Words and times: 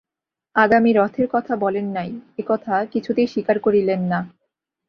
আগামী 0.55 0.91
রথের 0.93 1.27
কথা 1.31 1.53
বলেন 1.55 1.87
নাই, 1.89 2.09
একথা 2.39 2.75
কিছুতেই 2.85 3.27
স্বীকার 3.27 3.57
করিলেন 3.59 4.01
না। 4.03 4.19